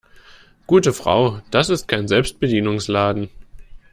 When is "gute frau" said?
0.65-1.41